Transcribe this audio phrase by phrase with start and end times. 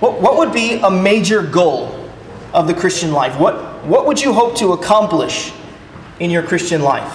[0.00, 2.08] What, what would be a major goal
[2.52, 3.38] of the Christian life?
[3.38, 5.52] What, what would you hope to accomplish
[6.20, 7.12] in your Christian life?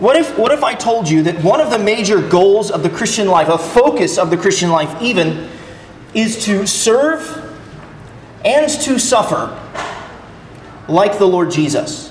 [0.00, 2.88] What if, what if I told you that one of the major goals of the
[2.88, 5.48] Christian life, a focus of the Christian life even,
[6.14, 7.54] is to serve
[8.44, 9.58] and to suffer
[10.88, 12.10] like the Lord Jesus?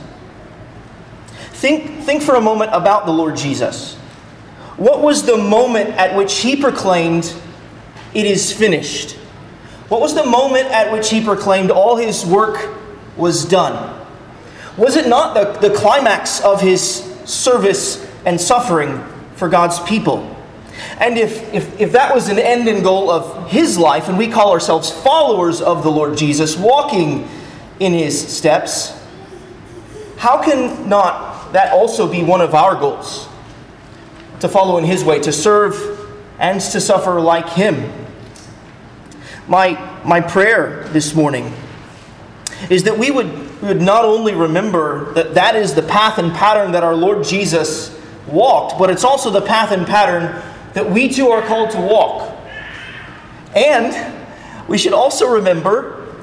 [1.52, 3.96] Think, think for a moment about the Lord Jesus.
[4.78, 7.34] What was the moment at which he proclaimed,
[8.14, 9.19] It is finished?
[9.90, 12.76] What was the moment at which he proclaimed all his work
[13.18, 14.00] was done?
[14.78, 19.04] Was it not the, the climax of his service and suffering
[19.36, 20.36] for God's people?
[21.00, 24.28] And if, if, if that was an end and goal of his life, and we
[24.28, 27.28] call ourselves followers of the Lord Jesus, walking
[27.80, 28.94] in his steps,
[30.18, 33.28] how can not that also be one of our goals?
[34.42, 36.00] To follow in his way, to serve
[36.38, 37.92] and to suffer like him.
[39.50, 41.52] My, my prayer this morning
[42.70, 46.32] is that we would, we would not only remember that that is the path and
[46.32, 50.40] pattern that our Lord Jesus walked, but it's also the path and pattern
[50.74, 52.38] that we too are called to walk.
[53.56, 54.16] And
[54.68, 56.16] we should also remember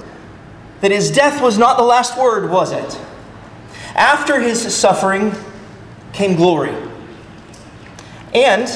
[0.80, 3.00] that his death was not the last word, was it?
[3.96, 5.32] After his suffering
[6.12, 6.74] came glory.
[8.32, 8.70] And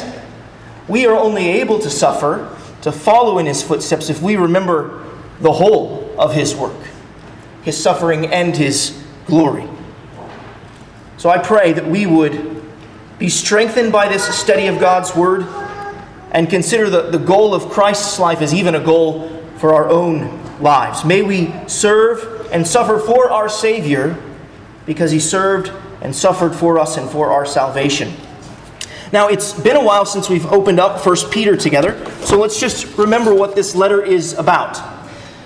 [0.89, 5.05] we are only able to suffer, to follow in his footsteps, if we remember
[5.41, 6.77] the whole of his work
[7.63, 9.69] his suffering and his glory.
[11.17, 12.63] So I pray that we would
[13.19, 15.43] be strengthened by this study of God's word
[16.33, 19.29] and consider the, the goal of Christ's life as even a goal
[19.59, 21.05] for our own lives.
[21.05, 24.17] May we serve and suffer for our Savior
[24.87, 28.15] because he served and suffered for us and for our salvation.
[29.13, 32.97] Now, it's been a while since we've opened up 1 Peter together, so let's just
[32.97, 34.81] remember what this letter is about.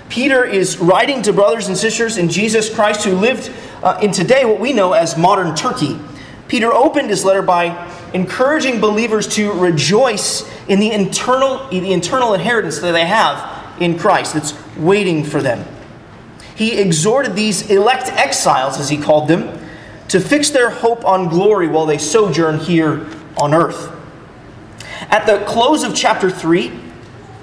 [0.07, 4.45] Peter is writing to brothers and sisters in Jesus Christ who lived uh, in today
[4.45, 5.99] what we know as modern Turkey.
[6.47, 12.77] Peter opened his letter by encouraging believers to rejoice in the internal, the internal inheritance
[12.77, 15.65] that they have in Christ that's waiting for them.
[16.55, 19.59] He exhorted these elect exiles, as he called them,
[20.09, 23.91] to fix their hope on glory while they sojourn here on earth.
[25.09, 26.71] At the close of chapter 3,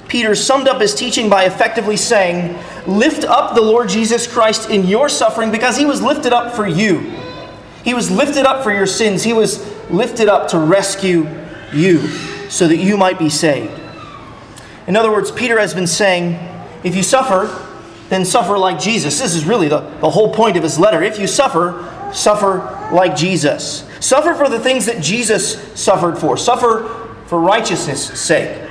[0.09, 4.87] Peter summed up his teaching by effectively saying, Lift up the Lord Jesus Christ in
[4.87, 6.99] your suffering because he was lifted up for you.
[7.85, 9.23] He was lifted up for your sins.
[9.23, 11.29] He was lifted up to rescue
[11.73, 12.07] you
[12.49, 13.73] so that you might be saved.
[14.87, 16.35] In other words, Peter has been saying,
[16.85, 17.51] if you suffer,
[18.09, 19.19] then suffer like Jesus.
[19.19, 21.03] This is really the, the whole point of his letter.
[21.03, 22.59] If you suffer, suffer
[22.93, 23.89] like Jesus.
[24.03, 26.37] Suffer for the things that Jesus suffered for.
[26.37, 26.89] Suffer
[27.27, 28.69] for righteousness' sake.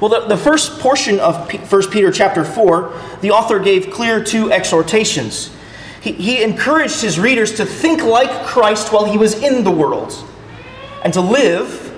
[0.00, 4.24] Well, the, the first portion of P- 1 Peter chapter 4, the author gave clear
[4.24, 5.54] two exhortations.
[6.00, 10.14] He, he encouraged his readers to think like Christ while he was in the world,
[11.04, 11.92] and to live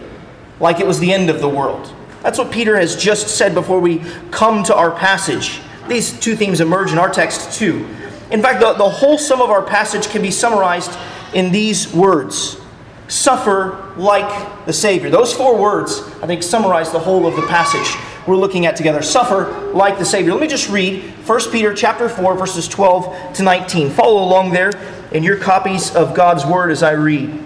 [0.58, 1.94] like it was the end of the world.
[2.22, 4.02] That's what Peter has just said before we
[4.32, 5.60] come to our passage.
[5.86, 7.86] These two themes emerge in our text too.
[8.32, 10.90] In fact, the, the whole sum of our passage can be summarized
[11.34, 12.60] in these words
[13.08, 15.10] suffer like the Savior.
[15.10, 17.96] Those four words, I think, summarize the whole of the passage
[18.26, 19.02] we're looking at together.
[19.02, 20.32] Suffer like the Savior.
[20.32, 23.90] Let me just read 1 Peter chapter 4, verses 12 to 19.
[23.90, 24.72] Follow along there
[25.12, 27.38] in your copies of God's Word as I read.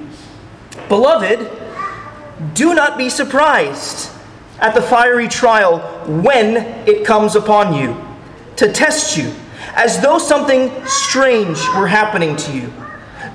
[0.89, 1.51] Beloved,
[2.55, 4.11] do not be surprised
[4.61, 5.81] at the fiery trial
[6.23, 6.57] when
[6.89, 7.97] it comes upon you
[8.57, 9.33] to test you,
[9.75, 12.73] as though something strange were happening to you.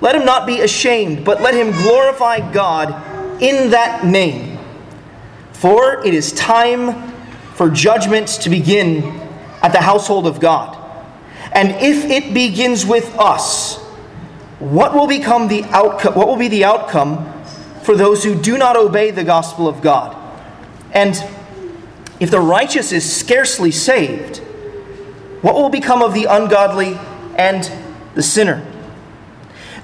[0.00, 4.58] let him not be ashamed, but let him glorify God in that name.
[5.52, 7.12] For it is time
[7.54, 9.02] for judgment to begin
[9.62, 10.76] at the household of God.
[11.52, 13.78] And if it begins with us,
[14.60, 17.32] what will become the outcome what will be the outcome
[17.82, 20.16] for those who do not obey the gospel of God?
[20.92, 21.14] And
[22.20, 24.38] if the righteous is scarcely saved,
[25.42, 26.98] what will become of the ungodly
[27.36, 27.70] and
[28.14, 28.64] the sinner?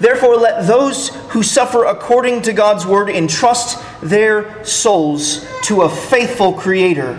[0.01, 6.53] Therefore, let those who suffer according to God's word entrust their souls to a faithful
[6.53, 7.15] Creator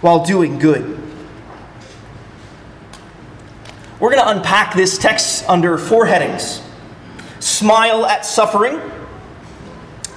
[0.00, 0.98] while doing good.
[3.98, 6.60] We're going to unpack this text under four headings
[7.38, 8.80] smile at suffering,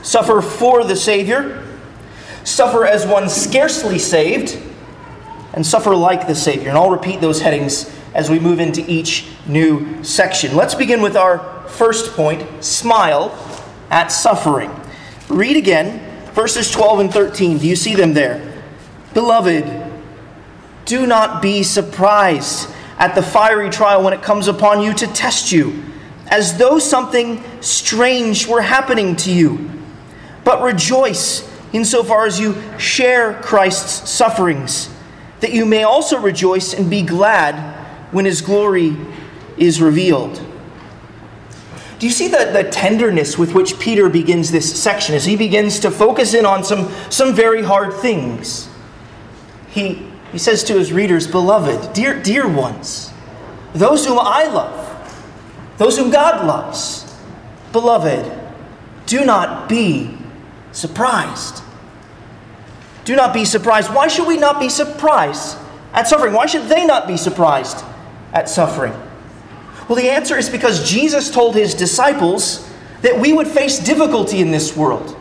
[0.01, 1.63] suffer for the Savior,
[2.43, 4.59] suffer as one scarcely saved,
[5.53, 6.69] and suffer like the Savior.
[6.69, 10.55] And I'll repeat those headings as we move into each new section.
[10.55, 13.37] Let's begin with our first point smile
[13.89, 14.71] at suffering.
[15.29, 15.99] Read again
[16.33, 17.57] verses 12 and 13.
[17.59, 18.63] Do you see them there?
[19.13, 19.91] Beloved,
[20.83, 25.51] do not be surprised at the fiery trial when it comes upon you to test
[25.51, 25.83] you,
[26.27, 29.71] as though something strange were happening to you.
[30.43, 34.89] But rejoice insofar as you share Christ's sufferings,
[35.39, 37.55] that you may also rejoice and be glad
[38.11, 38.95] when his glory
[39.57, 40.44] is revealed.
[41.99, 45.79] Do you see the, the tenderness with which Peter begins this section as he begins
[45.79, 48.69] to focus in on some, some very hard things?
[49.69, 53.13] He, he says to his readers, Beloved, dear, dear ones,
[53.73, 54.91] those whom I love,
[55.77, 57.13] those whom God loves,
[57.71, 58.31] beloved,
[59.05, 60.17] do not be
[60.71, 61.61] surprised.
[63.05, 63.93] Do not be surprised.
[63.93, 65.57] Why should we not be surprised
[65.93, 66.33] at suffering?
[66.33, 67.85] Why should they not be surprised
[68.33, 68.93] at suffering?
[69.87, 72.67] Well, the answer is because Jesus told his disciples
[73.01, 75.15] that we would face difficulty in this world.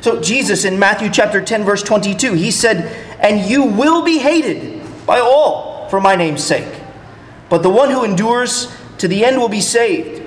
[0.00, 2.86] So, Jesus in Matthew chapter 10, verse 22, he said,
[3.20, 6.80] And you will be hated by all for my name's sake,
[7.48, 10.22] but the one who endures to the end will be saved.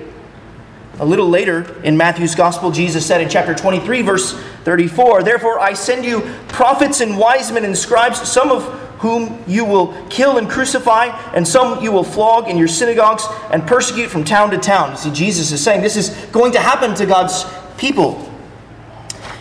[0.99, 4.33] A little later in Matthew's Gospel, Jesus said in chapter 23, verse
[4.65, 9.65] 34, Therefore I send you prophets and wise men and scribes, some of whom you
[9.65, 14.23] will kill and crucify, and some you will flog in your synagogues and persecute from
[14.23, 14.95] town to town.
[14.95, 17.43] See, Jesus is saying this is going to happen to God's
[17.79, 18.31] people.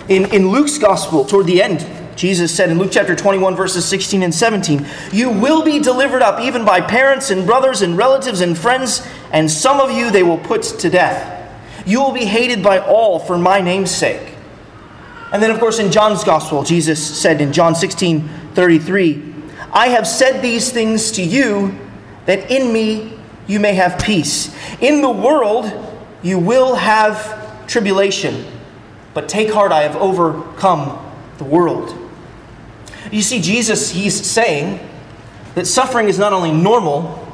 [0.09, 1.87] In, in Luke's Gospel, toward the end,
[2.17, 6.41] Jesus said in Luke chapter 21, verses 16 and 17, You will be delivered up
[6.41, 10.39] even by parents and brothers and relatives and friends, and some of you they will
[10.39, 11.37] put to death.
[11.87, 14.35] You will be hated by all for my name's sake.
[15.33, 19.30] And then, of course, in John's Gospel, Jesus said in John 16 33,
[19.73, 21.79] I have said these things to you
[22.27, 24.55] that in me you may have peace.
[24.81, 25.71] In the world
[26.23, 28.45] you will have tribulation,
[29.15, 30.99] but take heart, I have overcome
[31.39, 31.97] the world.
[33.11, 34.79] You see, Jesus, he's saying
[35.55, 37.27] that suffering is not only normal,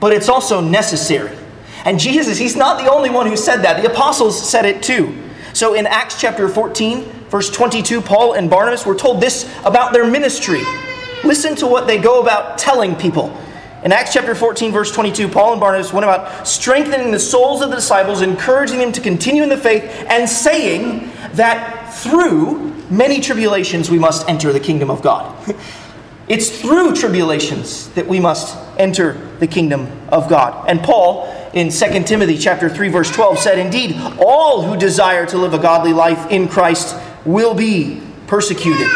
[0.00, 1.36] but it's also necessary.
[1.84, 3.82] And Jesus, he's not the only one who said that.
[3.82, 5.16] The apostles said it too.
[5.52, 10.08] So in Acts chapter 14, verse 22, Paul and Barnabas were told this about their
[10.08, 10.62] ministry.
[11.24, 13.36] Listen to what they go about telling people.
[13.82, 17.68] In Acts chapter 14, verse 22, Paul and Barnabas went about strengthening the souls of
[17.68, 23.90] the disciples, encouraging them to continue in the faith, and saying that through many tribulations
[23.90, 25.34] we must enter the kingdom of God.
[26.26, 30.66] It's through tribulations that we must enter the kingdom of God.
[30.68, 35.36] And Paul in 2 Timothy chapter 3 verse 12 said, "Indeed, all who desire to
[35.36, 36.96] live a godly life in Christ
[37.26, 38.88] will be persecuted."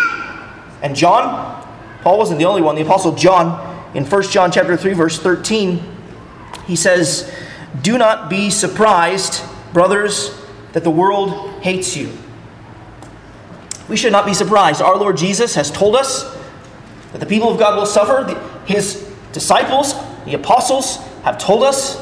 [0.80, 1.57] And John,
[2.02, 2.74] Paul wasn't the only one.
[2.76, 3.64] The apostle John
[3.94, 5.82] in 1 John chapter 3 verse 13,
[6.66, 7.30] he says,
[7.82, 9.42] "Do not be surprised,
[9.72, 10.30] brothers,
[10.72, 12.10] that the world hates you."
[13.88, 14.82] We should not be surprised.
[14.82, 16.26] Our Lord Jesus has told us
[17.12, 18.36] that the people of God will suffer.
[18.66, 19.02] His
[19.32, 19.94] disciples,
[20.26, 21.96] the apostles, have told us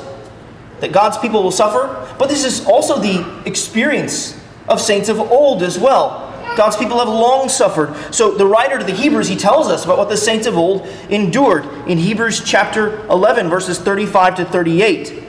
[0.80, 1.88] that God's people will suffer.
[2.18, 4.34] But this is also the experience
[4.68, 6.25] of saints of old as well.
[6.56, 7.94] God's people have long suffered.
[8.14, 10.86] So the writer to the Hebrews, he tells us about what the saints of old
[11.10, 15.22] endured in Hebrews chapter 11, verses 35 to 38.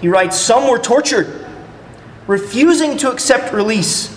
[0.00, 1.46] He writes, Some were tortured,
[2.26, 4.16] refusing to accept release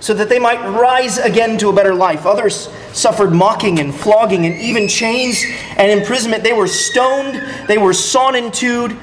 [0.00, 2.24] so that they might rise again to a better life.
[2.24, 5.44] Others suffered mocking and flogging and even chains
[5.76, 6.44] and imprisonment.
[6.44, 8.96] They were stoned, they were sawn in two,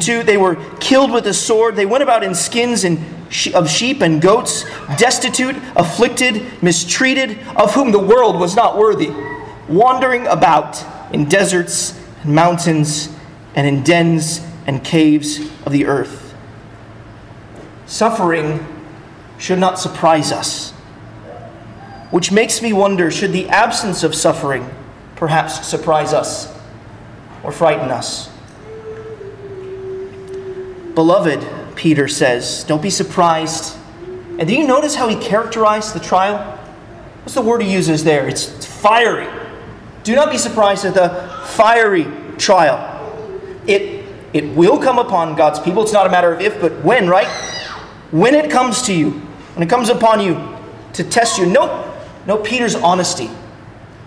[0.00, 1.76] two they were killed with a sword.
[1.76, 3.00] They went about in skins and
[3.54, 4.64] of sheep and goats,
[4.98, 9.10] destitute, afflicted, mistreated, of whom the world was not worthy,
[9.68, 13.08] wandering about in deserts and mountains
[13.54, 16.34] and in dens and caves of the earth.
[17.86, 18.64] Suffering
[19.38, 20.70] should not surprise us.
[22.10, 24.68] Which makes me wonder should the absence of suffering
[25.16, 26.54] perhaps surprise us
[27.42, 28.30] or frighten us?
[30.94, 31.42] Beloved,
[31.76, 33.76] Peter says, don't be surprised.
[34.38, 36.38] And do you notice how he characterized the trial?
[37.22, 38.28] What's the word he uses there?
[38.28, 39.28] It's fiery.
[40.02, 42.06] Do not be surprised at the fiery
[42.38, 42.88] trial.
[43.66, 45.82] It, it will come upon God's people.
[45.82, 47.28] It's not a matter of if, but when, right?
[48.10, 49.10] When it comes to you,
[49.54, 50.58] when it comes upon you
[50.94, 51.46] to test you.
[51.46, 51.94] Note,
[52.26, 53.30] No, Peter's honesty,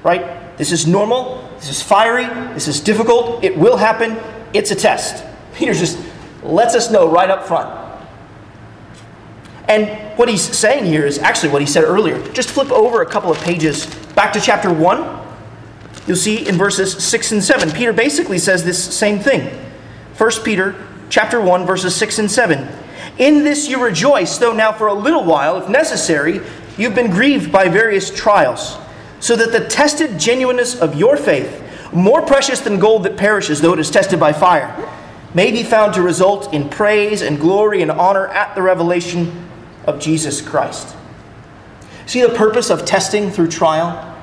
[0.03, 0.57] right?
[0.57, 1.49] This is normal.
[1.57, 2.25] This is fiery.
[2.53, 3.43] This is difficult.
[3.43, 4.17] It will happen.
[4.53, 5.23] it's a test.
[5.55, 5.97] Peter just
[6.45, 7.85] lets us know right up front.
[9.67, 12.21] And what he's saying here is actually what he said earlier.
[12.33, 15.25] Just flip over a couple of pages back to chapter 1.
[16.05, 19.49] You'll see in verses 6 and 7, Peter basically says this same thing.
[20.17, 20.75] 1 Peter
[21.09, 22.67] chapter 1 verses 6 and 7.
[23.17, 26.41] In this you rejoice, though now for a little while, if necessary,
[26.77, 28.77] you've been grieved by various trials,
[29.19, 31.61] so that the tested genuineness of your faith,
[31.93, 34.75] more precious than gold that perishes though it is tested by fire,
[35.35, 39.47] may be found to result in praise and glory and honor at the revelation
[39.85, 40.95] of Jesus Christ.
[42.07, 44.13] See the purpose of testing through trial?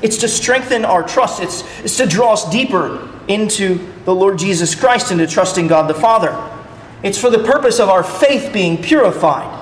[0.00, 4.74] It's to strengthen our trust, it's, it's to draw us deeper into the Lord Jesus
[4.74, 6.34] Christ and to trusting God the Father.
[7.02, 9.58] It's for the purpose of our faith being purified.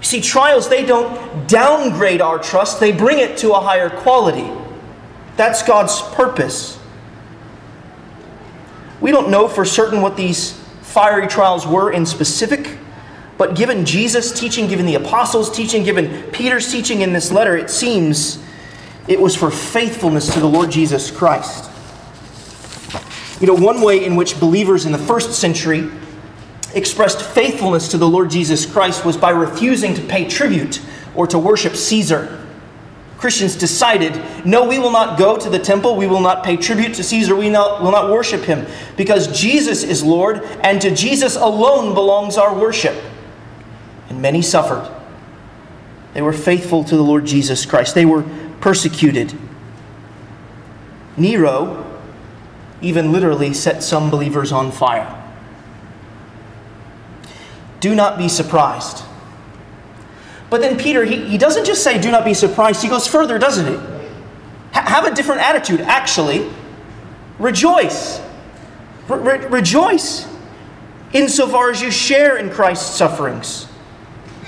[0.00, 4.50] See, trials, they don't downgrade our trust, they bring it to a higher quality.
[5.36, 6.77] That's God's purpose.
[9.00, 10.52] We don't know for certain what these
[10.82, 12.78] fiery trials were in specific,
[13.36, 17.70] but given Jesus' teaching, given the apostles' teaching, given Peter's teaching in this letter, it
[17.70, 18.42] seems
[19.06, 21.70] it was for faithfulness to the Lord Jesus Christ.
[23.40, 25.88] You know, one way in which believers in the first century
[26.74, 30.80] expressed faithfulness to the Lord Jesus Christ was by refusing to pay tribute
[31.14, 32.37] or to worship Caesar.
[33.18, 36.94] Christians decided, no, we will not go to the temple, we will not pay tribute
[36.94, 38.64] to Caesar, we not, will not worship him,
[38.96, 42.96] because Jesus is Lord, and to Jesus alone belongs our worship.
[44.08, 44.88] And many suffered.
[46.14, 48.24] They were faithful to the Lord Jesus Christ, they were
[48.60, 49.36] persecuted.
[51.16, 51.84] Nero
[52.80, 55.12] even literally set some believers on fire.
[57.80, 59.04] Do not be surprised.
[60.50, 62.82] But then Peter, he, he doesn't just say, do not be surprised.
[62.82, 63.98] He goes further, doesn't he?
[64.72, 66.50] Have a different attitude, actually.
[67.38, 68.20] Rejoice.
[69.08, 70.26] Re- re- rejoice
[71.12, 73.66] insofar as you share in Christ's sufferings.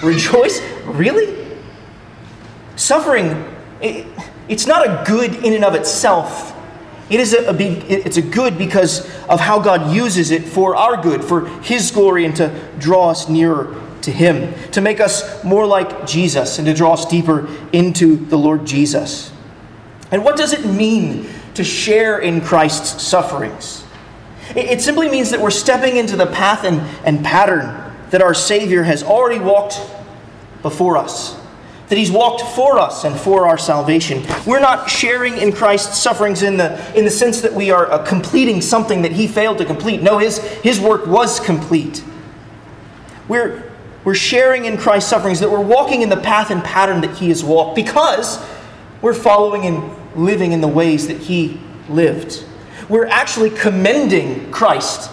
[0.02, 0.60] Rejoice?
[0.84, 1.36] Really?
[2.76, 3.44] Suffering,
[3.80, 4.06] it,
[4.48, 6.56] it's not a good in and of itself.
[7.10, 11.02] It is a, a, it's a good because of how God uses it for our
[11.02, 15.66] good, for His glory, and to draw us nearer to Him, to make us more
[15.66, 19.32] like Jesus, and to draw us deeper into the Lord Jesus.
[20.10, 23.84] And what does it mean to share in Christ's sufferings?
[24.56, 28.82] It, simply means that we're stepping into the path and, and pattern that our Savior
[28.82, 29.80] has already walked
[30.62, 31.40] before us
[31.90, 34.24] that he's walked for us and for our salvation.
[34.46, 38.06] We're not sharing in Christ's sufferings in the, in the sense that we are uh,
[38.06, 40.00] completing something that he failed to complete.
[40.00, 42.04] No, his, his work was complete.
[43.26, 43.69] We're,
[44.04, 47.28] we're sharing in Christ's sufferings, that we're walking in the path and pattern that he
[47.28, 48.42] has walked because
[49.02, 52.44] we're following and living in the ways that he lived.
[52.88, 55.10] We're actually commending Christ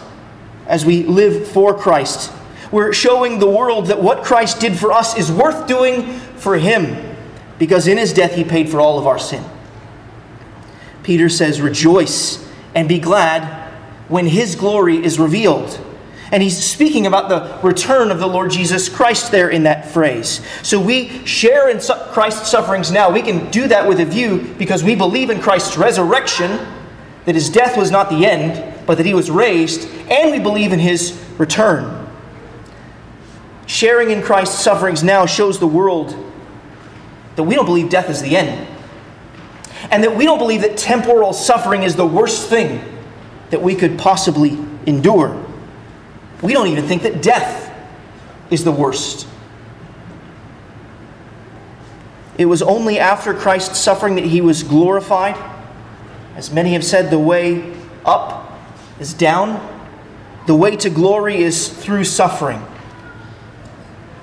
[0.67, 2.32] as we live for Christ.
[2.72, 7.15] We're showing the world that what Christ did for us is worth doing for him
[7.60, 9.44] because in his death he paid for all of our sin.
[11.03, 13.72] Peter says, Rejoice and be glad
[14.10, 15.79] when his glory is revealed.
[16.31, 20.41] And he's speaking about the return of the Lord Jesus Christ there in that phrase.
[20.62, 21.79] So we share in
[22.12, 23.10] Christ's sufferings now.
[23.10, 26.60] We can do that with a view because we believe in Christ's resurrection,
[27.25, 30.74] that his death was not the end, but that he was raised, and we believe
[30.74, 32.07] in his return.
[33.65, 36.15] Sharing in Christ's sufferings now shows the world
[37.36, 38.67] that we don't believe death is the end.
[39.91, 42.81] And that we don't believe that temporal suffering is the worst thing
[43.50, 45.46] that we could possibly endure.
[46.41, 47.74] We don't even think that death
[48.51, 49.27] is the worst.
[52.38, 55.36] It was only after Christ's suffering that he was glorified.
[56.36, 57.75] As many have said, the way
[58.06, 58.60] up
[59.00, 59.75] is down,
[60.46, 62.63] the way to glory is through suffering.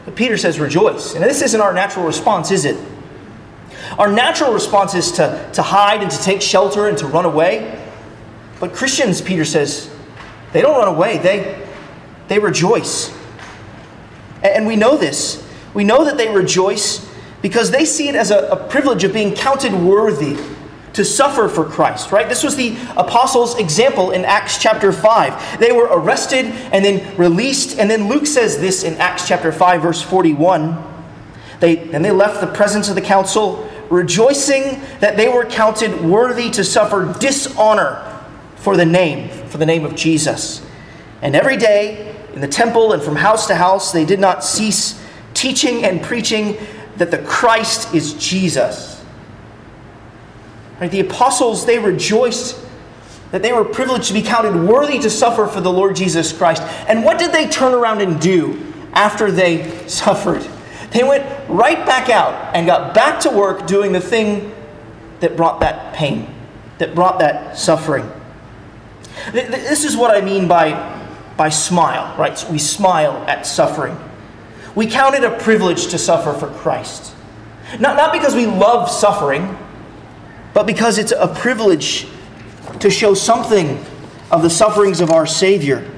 [0.05, 1.15] But Peter says, rejoice.
[1.15, 2.77] And this isn't our natural response, is it?
[3.99, 7.81] Our natural response is to, to hide and to take shelter and to run away.
[8.61, 9.91] But Christians, Peter says,
[10.53, 11.64] they don't run away, they,
[12.29, 13.17] they rejoice.
[14.43, 15.47] And we know this.
[15.73, 17.11] We know that they rejoice
[17.43, 20.39] because they see it as a, a privilege of being counted worthy
[20.95, 22.29] to suffer for Christ, right?
[22.29, 25.59] This was the apostles' example in Acts chapter 5.
[25.59, 29.83] They were arrested and then released, and then Luke says this in Acts chapter 5,
[29.83, 30.83] verse 41.
[31.61, 36.51] They, and they left the presence of the council rejoicing that they were counted worthy
[36.51, 38.23] to suffer dishonor
[38.57, 40.65] for the name, for the name of Jesus.
[41.23, 45.01] And every day in the temple and from house to house, they did not cease
[45.33, 46.57] teaching and preaching
[46.97, 49.03] that the Christ is Jesus.
[50.81, 52.61] Right, the apostles, they rejoiced
[53.31, 56.63] that they were privileged to be counted worthy to suffer for the Lord Jesus Christ.
[56.89, 60.47] And what did they turn around and do after they suffered?
[60.91, 64.55] They went right back out and got back to work doing the thing
[65.21, 66.33] that brought that pain,
[66.79, 68.09] that brought that suffering.
[69.33, 70.71] This is what I mean by,
[71.37, 72.39] by smile, right?
[72.39, 73.99] So we smile at suffering.
[74.75, 77.15] We count it a privilege to suffer for Christ.
[77.79, 79.57] Not, not because we love suffering,
[80.53, 82.07] but because it's a privilege
[82.81, 83.85] to show something
[84.31, 85.91] of the sufferings of our Savior.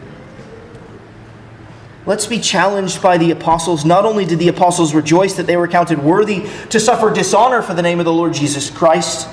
[2.06, 3.84] Let's be challenged by the apostles.
[3.84, 7.74] Not only did the apostles rejoice that they were counted worthy to suffer dishonor for
[7.74, 9.28] the name of the Lord Jesus Christ,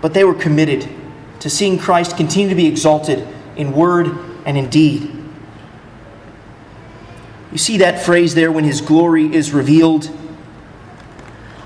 [0.00, 0.88] but they were committed
[1.40, 4.08] to seeing Christ continue to be exalted in word
[4.44, 5.12] and in deed.
[7.52, 10.10] You see that phrase there when his glory is revealed.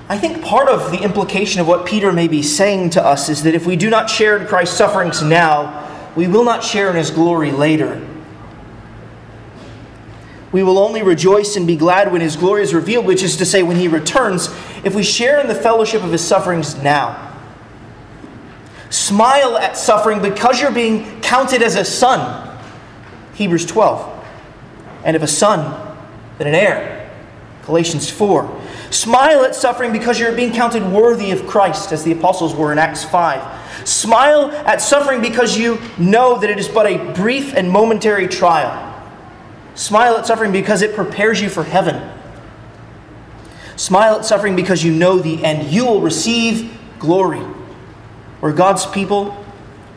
[0.07, 3.43] I think part of the implication of what Peter may be saying to us is
[3.43, 6.95] that if we do not share in Christ's sufferings now, we will not share in
[6.95, 8.05] his glory later.
[10.51, 13.45] We will only rejoice and be glad when his glory is revealed, which is to
[13.45, 14.49] say, when he returns,
[14.83, 17.30] if we share in the fellowship of his sufferings now.
[18.91, 22.59] Smile at suffering because you're being counted as a son.
[23.33, 24.25] Hebrews 12.
[25.05, 25.97] And if a son,
[26.37, 27.09] then an heir.
[27.65, 28.61] Galatians 4.
[28.89, 32.77] Smile at suffering because you're being counted worthy of Christ, as the apostles were in
[32.77, 33.87] Acts 5.
[33.87, 38.89] Smile at suffering because you know that it is but a brief and momentary trial.
[39.73, 42.11] Smile at suffering because it prepares you for heaven.
[43.77, 45.71] Smile at suffering because you know the end.
[45.71, 47.41] You will receive glory.
[48.41, 49.31] Where God's people,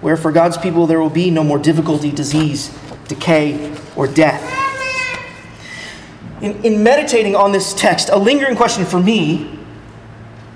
[0.00, 2.72] where for God's people there will be no more difficulty, disease,
[3.08, 4.64] decay, or death
[6.44, 9.58] in, in meditating on this text, a lingering question for me,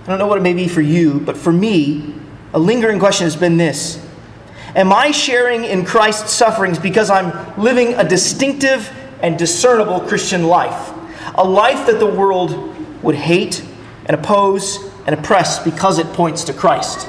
[0.05, 2.15] I don't know what it may be for you, but for me,
[2.53, 4.05] a lingering question has been this
[4.75, 8.91] Am I sharing in Christ's sufferings because I'm living a distinctive
[9.23, 10.93] and discernible Christian life?
[11.37, 13.65] A life that the world would hate
[14.05, 17.09] and oppose and oppress because it points to Christ.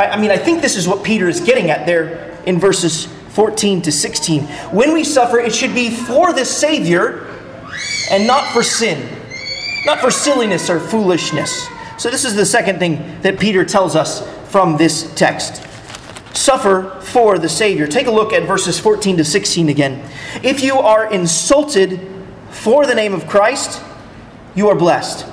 [0.00, 3.04] I, I mean, I think this is what Peter is getting at there in verses
[3.04, 4.44] 14 to 16.
[4.72, 7.26] When we suffer, it should be for the Savior
[8.10, 9.06] and not for sin,
[9.84, 11.68] not for silliness or foolishness.
[11.98, 15.66] So, this is the second thing that Peter tells us from this text.
[16.34, 17.86] Suffer for the Savior.
[17.86, 20.10] Take a look at verses 14 to 16 again.
[20.42, 22.00] If you are insulted
[22.48, 23.82] for the name of Christ,
[24.54, 25.26] you are blessed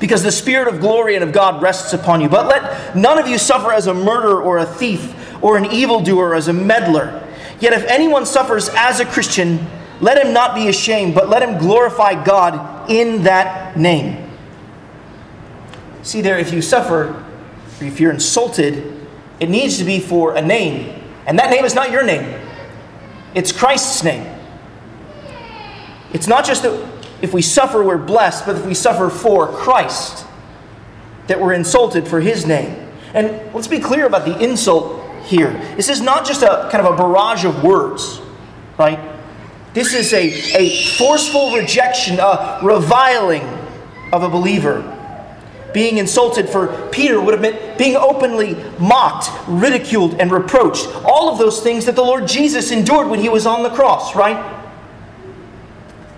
[0.00, 2.28] because the Spirit of glory and of God rests upon you.
[2.28, 6.34] But let none of you suffer as a murderer or a thief or an evildoer
[6.34, 7.22] as a meddler.
[7.60, 9.66] Yet if anyone suffers as a Christian,
[10.00, 14.30] let him not be ashamed, but let him glorify God in that name.
[16.02, 17.14] See there, if you suffer,
[17.80, 19.06] or if you're insulted,
[19.40, 21.00] it needs to be for a name.
[21.26, 22.40] And that name is not your name,
[23.34, 24.30] it's Christ's name.
[26.12, 26.72] It's not just that
[27.22, 30.26] if we suffer, we're blessed, but if we suffer for Christ,
[31.26, 32.90] that we're insulted for his name.
[33.14, 35.52] And let's be clear about the insult here.
[35.76, 38.20] This is not just a kind of a barrage of words,
[38.78, 38.98] right?
[39.72, 43.42] This is a, a forceful rejection, a reviling
[44.12, 44.90] of a believer.
[45.72, 50.86] Being insulted for Peter would have meant being openly mocked, ridiculed, and reproached.
[51.04, 54.14] All of those things that the Lord Jesus endured when he was on the cross,
[54.14, 54.63] right?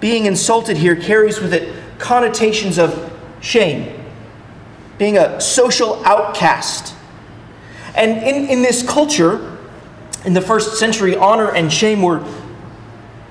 [0.00, 3.98] Being insulted here carries with it connotations of shame,
[4.98, 6.94] being a social outcast,
[7.94, 9.56] and in, in this culture,
[10.24, 12.18] in the first century, honor and shame were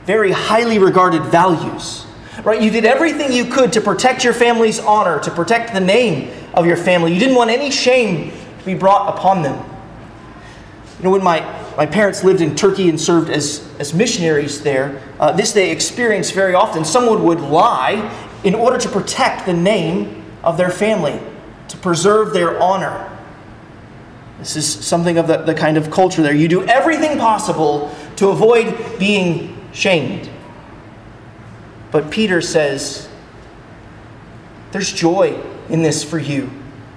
[0.05, 2.05] very highly regarded values.
[2.43, 2.61] Right?
[2.61, 6.65] You did everything you could to protect your family's honor, to protect the name of
[6.65, 7.13] your family.
[7.13, 9.57] You didn't want any shame to be brought upon them.
[10.97, 11.41] You know, when my,
[11.77, 16.31] my parents lived in Turkey and served as, as missionaries there, uh, this they experience
[16.31, 16.83] very often.
[16.85, 18.11] Someone would lie
[18.43, 21.19] in order to protect the name of their family,
[21.69, 23.11] to preserve their honor.
[24.39, 26.33] This is something of the, the kind of culture there.
[26.33, 30.29] You do everything possible to avoid being shamed.
[31.91, 33.09] But Peter says,
[34.71, 36.49] there's joy in this for you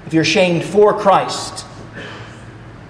[0.04, 1.64] if you're shamed for Christ.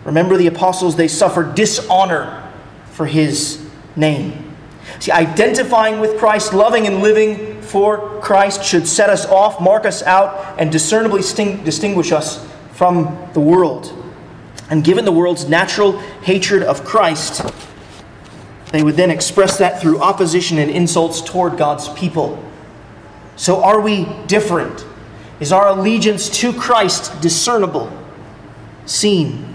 [0.05, 2.51] Remember the apostles, they suffered dishonor
[2.93, 4.48] for his name.
[5.01, 10.03] See, identifying with Christ, loving and living for Christ should set us off, mark us
[10.03, 13.93] out, and discernibly distinguish us from the world.
[14.71, 17.43] And given the world's natural hatred of Christ,
[18.73, 22.43] they would then express that through opposition and insults toward God's people.
[23.37, 24.85] So, are we different?
[25.41, 27.91] Is our allegiance to Christ discernible,
[28.85, 29.55] seen?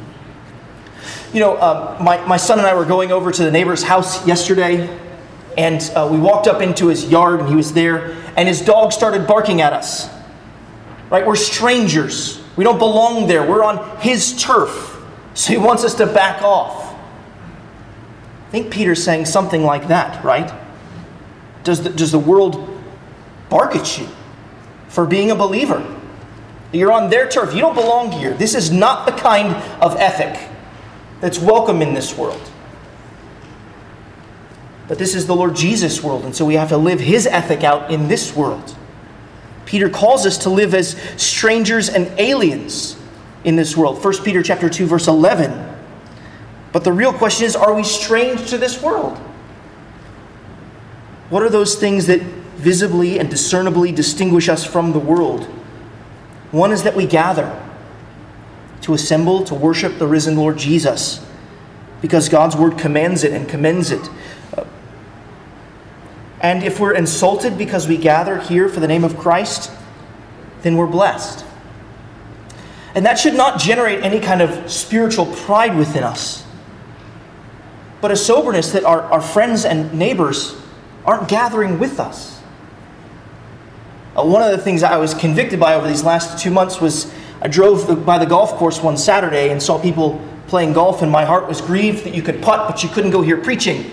[1.34, 4.26] You know, uh, my, my son and I were going over to the neighbor's house
[4.26, 4.88] yesterday,
[5.57, 8.91] and uh, we walked up into his yard, and he was there, and his dog
[8.91, 10.09] started barking at us.
[11.09, 11.25] Right?
[11.25, 12.41] We're strangers.
[12.55, 13.47] We don't belong there.
[13.47, 14.91] We're on his turf.
[15.33, 16.93] So he wants us to back off.
[18.47, 20.53] I think Peter's saying something like that, right?
[21.63, 22.69] Does the, does the world
[23.49, 24.07] bark at you
[24.89, 25.83] for being a believer?
[26.71, 27.53] You're on their turf.
[27.53, 28.33] You don't belong here.
[28.33, 30.49] This is not the kind of ethic
[31.21, 32.41] that's welcome in this world.
[34.88, 37.63] But this is the Lord Jesus' world, and so we have to live his ethic
[37.63, 38.76] out in this world.
[39.65, 42.98] Peter calls us to live as strangers and aliens
[43.43, 44.04] in this world.
[44.04, 45.72] 1 Peter chapter 2 verse 11.
[46.72, 49.17] But the real question is are we strange to this world?
[51.30, 55.46] What are those things that visibly and discernibly distinguish us from the world?
[56.52, 57.60] One is that we gather
[58.82, 61.26] to assemble to worship the risen Lord Jesus
[62.02, 64.10] because God's word commands it and commends it.
[66.43, 69.71] And if we're insulted because we gather here for the name of Christ,
[70.62, 71.45] then we're blessed.
[72.93, 76.45] And that should not generate any kind of spiritual pride within us,
[78.01, 80.56] but a soberness that our, our friends and neighbors
[81.06, 82.41] aren't gathering with us.
[84.15, 87.12] Uh, one of the things I was convicted by over these last two months was
[87.41, 91.12] I drove the, by the golf course one Saturday and saw people playing golf, and
[91.12, 93.89] my heart was grieved that you could putt, but you couldn't go here preaching.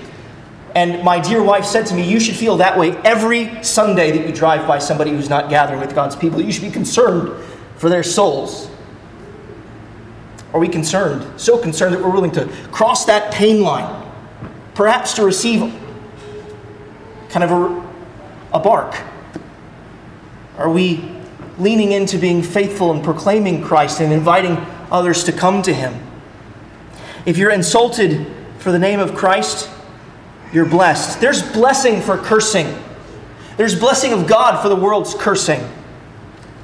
[0.74, 4.26] And my dear wife said to me, You should feel that way every Sunday that
[4.26, 6.40] you drive by somebody who's not gathering with God's people.
[6.40, 7.32] You should be concerned
[7.76, 8.70] for their souls.
[10.52, 11.40] Are we concerned?
[11.40, 14.06] So concerned that we're willing to cross that pain line,
[14.74, 15.72] perhaps to receive
[17.30, 19.00] kind of a, a bark?
[20.58, 21.08] Are we
[21.58, 24.56] leaning into being faithful and proclaiming Christ and inviting
[24.90, 25.94] others to come to Him?
[27.24, 28.26] If you're insulted
[28.58, 29.70] for the name of Christ,
[30.52, 31.20] you're blessed.
[31.20, 32.74] There's blessing for cursing.
[33.56, 35.60] There's blessing of God for the world's cursing.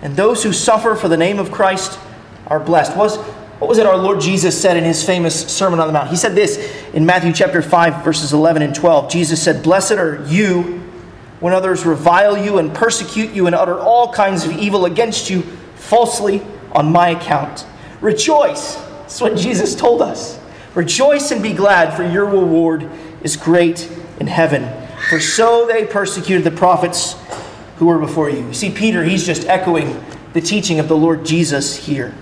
[0.03, 1.99] And those who suffer for the name of Christ
[2.47, 2.97] are blessed.
[2.97, 3.17] What was,
[3.59, 6.11] what was it our Lord Jesus said in his famous Sermon on the Mount?
[6.11, 6.59] He said this
[6.93, 9.11] in Matthew chapter 5, verses 11 and 12.
[9.11, 10.83] Jesus said, Blessed are you
[11.41, 15.43] when others revile you and persecute you and utter all kinds of evil against you
[15.77, 17.67] falsely on my account.
[18.01, 18.77] Rejoice.
[18.77, 20.39] That's what Jesus told us.
[20.75, 22.91] Rejoice and be glad, for your reward
[23.23, 24.71] is great in heaven.
[25.09, 27.15] For so they persecuted the prophets
[27.77, 28.47] who were before you.
[28.47, 30.03] You see, Peter, he's just echoing
[30.33, 32.15] the teaching of the Lord Jesus here.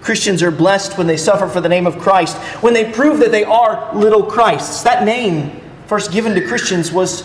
[0.00, 3.30] Christians are blessed when they suffer for the name of Christ, when they prove that
[3.30, 4.82] they are little Christs.
[4.82, 7.22] That name, first given to Christians, was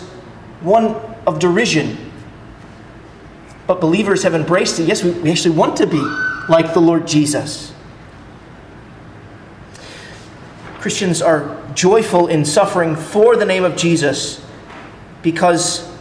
[0.60, 0.94] one
[1.26, 2.12] of derision.
[3.66, 4.84] But believers have embraced it.
[4.84, 6.02] Yes, we, we actually want to be
[6.48, 7.72] like the Lord Jesus.
[10.86, 14.40] Christians are joyful in suffering for the name of Jesus
[15.20, 15.92] because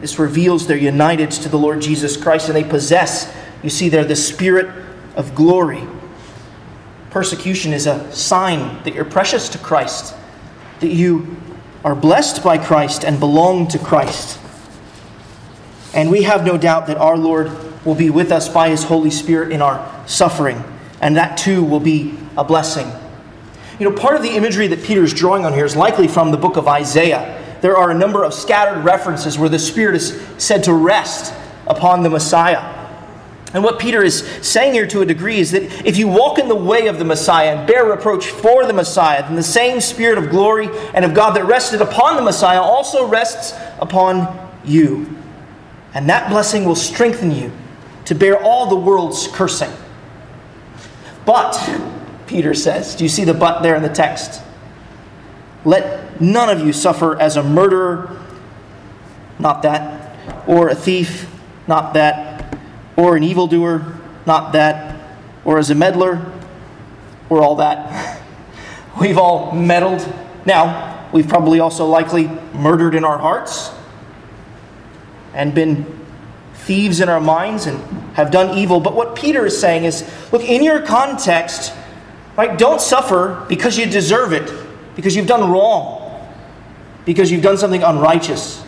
[0.00, 3.30] this reveals they're united to the Lord Jesus Christ and they possess,
[3.62, 4.74] you see there, the Spirit
[5.14, 5.82] of glory.
[7.10, 10.14] Persecution is a sign that you're precious to Christ,
[10.80, 11.36] that you
[11.84, 14.40] are blessed by Christ and belong to Christ.
[15.92, 17.52] And we have no doubt that our Lord
[17.84, 20.64] will be with us by His Holy Spirit in our suffering,
[21.02, 22.90] and that too will be a blessing.
[23.78, 26.32] You know, part of the imagery that Peter is drawing on here is likely from
[26.32, 27.58] the book of Isaiah.
[27.60, 31.32] There are a number of scattered references where the Spirit is said to rest
[31.66, 32.74] upon the Messiah.
[33.54, 36.48] And what Peter is saying here to a degree is that if you walk in
[36.48, 40.18] the way of the Messiah and bear reproach for the Messiah, then the same Spirit
[40.18, 45.16] of glory and of God that rested upon the Messiah also rests upon you.
[45.94, 47.50] And that blessing will strengthen you
[48.04, 49.72] to bear all the world's cursing.
[51.24, 51.56] But
[52.28, 52.94] Peter says.
[52.94, 54.42] Do you see the but there in the text?
[55.64, 58.20] Let none of you suffer as a murderer,
[59.38, 61.28] not that, or a thief,
[61.66, 62.56] not that,
[62.96, 63.94] or an evildoer,
[64.26, 65.00] not that,
[65.44, 66.30] or as a meddler,
[67.28, 68.22] or all that.
[69.00, 70.06] We've all meddled.
[70.44, 73.70] Now, we've probably also likely murdered in our hearts
[75.34, 75.86] and been
[76.54, 77.78] thieves in our minds and
[78.14, 78.80] have done evil.
[78.80, 81.72] But what Peter is saying is look, in your context,
[82.38, 82.56] Right?
[82.56, 84.48] Don't suffer because you deserve it,
[84.94, 86.24] because you've done wrong,
[87.04, 88.62] because you've done something unrighteous.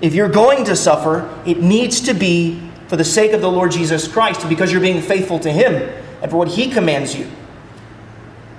[0.00, 3.72] If you're going to suffer, it needs to be for the sake of the Lord
[3.72, 5.74] Jesus Christ, because you're being faithful to Him
[6.22, 7.28] and for what He commands you.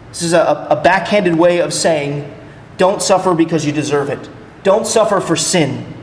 [0.10, 2.36] This is a, a backhanded way of saying,
[2.78, 4.30] don't suffer because you deserve it.
[4.64, 5.94] Don't suffer for sin.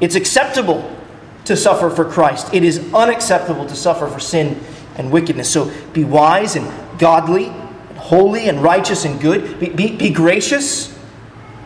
[0.00, 0.96] It's acceptable
[1.44, 2.54] to suffer for Christ.
[2.54, 4.60] It is unacceptable to suffer for sin
[4.96, 5.52] and wickedness.
[5.52, 9.58] So be wise and godly, and holy, and righteous, and good.
[9.58, 10.96] Be, be, be gracious.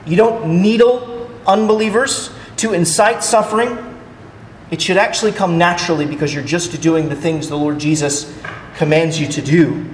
[0.07, 3.85] You don't needle unbelievers to incite suffering.
[4.71, 8.35] It should actually come naturally because you're just doing the things the Lord Jesus
[8.77, 9.87] commands you to do.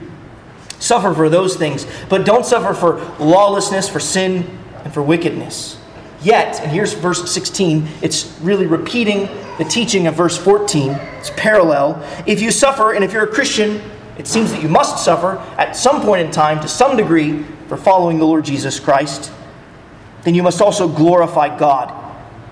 [0.79, 5.79] Suffer for those things, but don't suffer for lawlessness, for sin, and for wickedness.
[6.23, 10.91] Yet, and here's verse 16, it's really repeating the teaching of verse 14.
[10.91, 12.03] It's parallel.
[12.27, 13.81] If you suffer, and if you're a Christian,
[14.19, 17.77] it seems that you must suffer at some point in time to some degree for
[17.77, 19.33] following the Lord Jesus Christ,
[20.23, 22.01] then you must also glorify God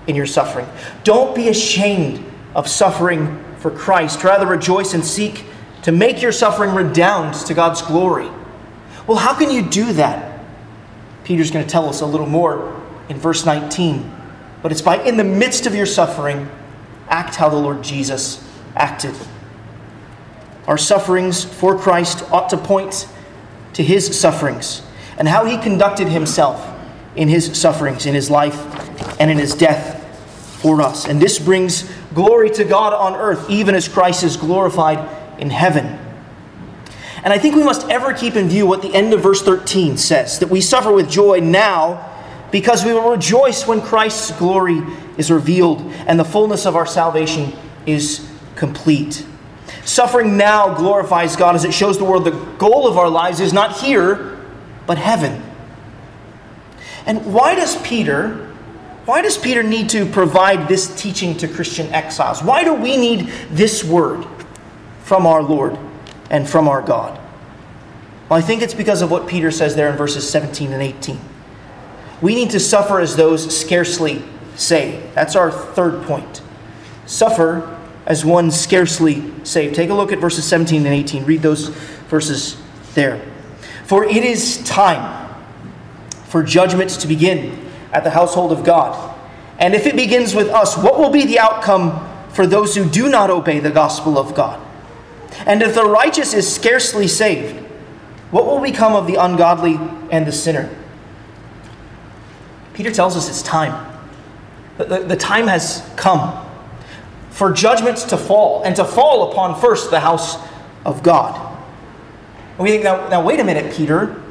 [0.07, 0.67] in your suffering.
[1.03, 2.23] Don't be ashamed
[2.55, 4.23] of suffering for Christ.
[4.23, 5.45] Rather, rejoice and seek
[5.83, 8.29] to make your suffering redound to God's glory.
[9.07, 10.41] Well, how can you do that?
[11.23, 14.11] Peter's going to tell us a little more in verse 19.
[14.61, 16.49] But it's by in the midst of your suffering,
[17.09, 19.15] act how the Lord Jesus acted.
[20.67, 23.07] Our sufferings for Christ ought to point
[23.73, 24.81] to his sufferings
[25.17, 26.69] and how he conducted himself
[27.15, 28.57] in his sufferings, in his life,
[29.19, 29.99] and in his death
[30.61, 31.05] for us.
[31.05, 35.99] And this brings glory to God on earth, even as Christ is glorified in heaven.
[37.23, 39.97] And I think we must ever keep in view what the end of verse 13
[39.97, 42.09] says that we suffer with joy now
[42.51, 44.81] because we will rejoice when Christ's glory
[45.17, 47.53] is revealed and the fullness of our salvation
[47.85, 49.25] is complete.
[49.85, 53.53] Suffering now glorifies God as it shows the world the goal of our lives is
[53.53, 54.39] not here,
[54.87, 55.43] but heaven.
[57.05, 58.53] And why does Peter
[59.05, 62.41] why does Peter need to provide this teaching to Christian exiles?
[62.41, 64.25] Why do we need this word
[65.03, 65.77] from our Lord
[66.29, 67.19] and from our God?
[68.29, 71.19] Well, I think it's because of what Peter says there in verses 17 and 18.
[72.21, 74.23] We need to suffer as those scarcely
[74.55, 75.13] saved.
[75.13, 76.41] That's our third point.
[77.05, 77.72] Suffer
[78.05, 79.75] as one scarcely saved.
[79.75, 81.25] Take a look at verses 17 and 18.
[81.25, 81.69] Read those
[82.09, 82.61] verses
[82.93, 83.23] there.
[83.85, 85.33] For it is time
[86.25, 89.11] for judgment to begin at the household of God.
[89.59, 93.09] And if it begins with us, what will be the outcome for those who do
[93.09, 94.59] not obey the gospel of God?
[95.45, 97.55] And if the righteous is scarcely saved,
[98.31, 99.79] what will become of the ungodly
[100.11, 100.69] and the sinner?
[102.73, 103.91] Peter tells us it's time.
[104.77, 106.42] The, the, the time has come
[107.33, 110.37] for judgments to fall, and to fall upon first the house
[110.85, 111.35] of God.
[112.51, 114.21] And we think, now, now wait a minute, Peter.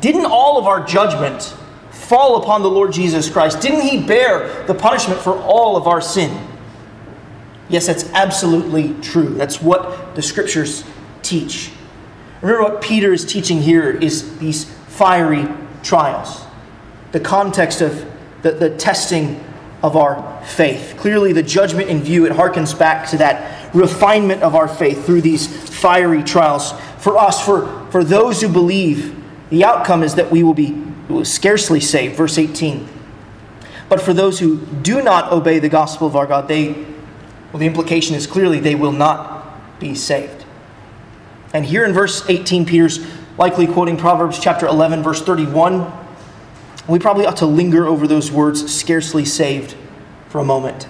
[0.00, 1.54] Didn't all of our judgment
[1.92, 3.60] fall upon the Lord Jesus Christ?
[3.60, 6.48] Didn't he bear the punishment for all of our sin?
[7.68, 9.28] Yes, that's absolutely true.
[9.28, 10.82] That's what the scriptures
[11.22, 11.70] teach.
[12.42, 15.46] Remember what Peter is teaching here is these fiery
[15.84, 16.42] trials.
[17.12, 18.10] The context of
[18.42, 19.42] the, the testing
[19.84, 20.94] of our faith.
[20.96, 25.20] Clearly, the judgment in view, it harkens back to that refinement of our faith through
[25.20, 25.46] these
[25.78, 26.72] fiery trials.
[26.98, 30.82] For us, for, for those who believe, the outcome is that we will be
[31.22, 32.16] scarcely saved.
[32.16, 32.88] Verse 18.
[33.90, 37.66] But for those who do not obey the gospel of our God, they, well, the
[37.66, 40.46] implication is clearly they will not be saved.
[41.52, 46.03] And here in verse 18, Peter's likely quoting Proverbs chapter 11, verse 31.
[46.88, 49.74] We probably ought to linger over those words, scarcely saved,
[50.28, 50.86] for a moment.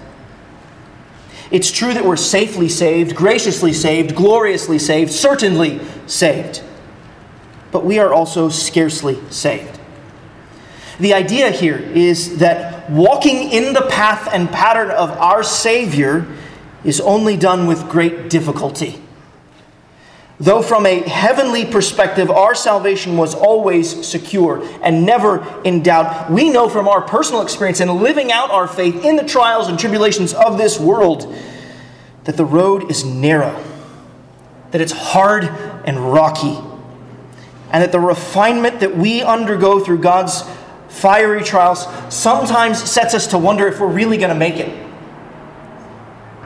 [1.51, 6.63] It's true that we're safely saved, graciously saved, gloriously saved, certainly saved.
[7.71, 9.79] But we are also scarcely saved.
[10.99, 16.25] The idea here is that walking in the path and pattern of our Savior
[16.83, 19.01] is only done with great difficulty.
[20.37, 26.49] Though, from a heavenly perspective, our salvation was always secure and never in doubt, we
[26.49, 30.33] know from our personal experience in living out our faith in the trials and tribulations
[30.33, 31.33] of this world
[32.25, 33.63] that the road is narrow,
[34.71, 35.45] that it's hard
[35.85, 36.59] and rocky,
[37.71, 40.43] and that the refinement that we undergo through God's
[40.89, 44.85] fiery trials sometimes sets us to wonder if we're really going to make it.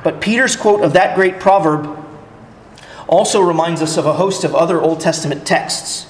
[0.04, 1.99] But Peter's quote of that great proverb
[3.10, 6.06] also reminds us of a host of other Old Testament texts.